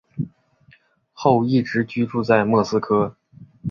[1.13, 3.15] 后一直居住在莫斯科。